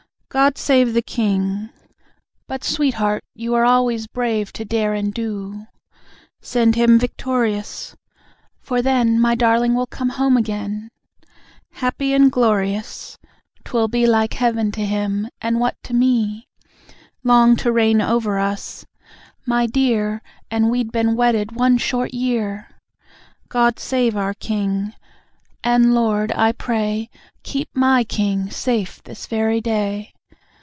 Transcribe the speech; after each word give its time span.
GOD 0.33 0.57
SAVE 0.57 0.93
THE 0.93 1.01
KING. 1.01 1.71
(But, 2.47 2.63
sweetheart, 2.63 3.21
you 3.35 3.51
Were 3.51 3.65
always 3.65 4.07
brave 4.07 4.53
to 4.53 4.63
dare 4.63 4.93
and 4.93 5.13
do.) 5.13 5.65
SEND 6.39 6.75
HIM 6.75 6.97
VICTORIOUS. 6.99 7.97
(For 8.61 8.81
then, 8.81 9.19
My 9.19 9.35
darling 9.35 9.75
will 9.75 9.87
come 9.87 10.07
home 10.07 10.37
again!) 10.37 10.87
HAPPY 11.73 12.13
AND 12.13 12.31
GLORIOUS 12.31 13.17
('Twill 13.65 13.89
be 13.89 14.07
Like 14.07 14.35
Heaven 14.35 14.71
to 14.71 14.85
him 14.85 15.27
and 15.41 15.59
what 15.59 15.75
to 15.83 15.93
me?) 15.93 16.47
LONG 17.25 17.57
TO 17.57 17.69
REIGN 17.69 17.99
OVER 17.99 18.39
US. 18.39 18.85
(My 19.45 19.65
dear! 19.67 20.21
And 20.49 20.71
we'd 20.71 20.93
been 20.93 21.17
wedded 21.17 21.51
one 21.51 21.77
short 21.77 22.13
year!) 22.13 22.69
GOD 23.49 23.79
SAVE 23.79 24.15
OUR 24.15 24.35
KING. 24.35 24.93
(And 25.61 25.93
Lord, 25.93 26.31
I 26.31 26.53
pray 26.53 27.09
Keep 27.43 27.75
MY 27.75 28.05
King 28.05 28.49
safe 28.49 29.03
this 29.03 29.25
very 29.27 29.59
day.) 29.59 30.13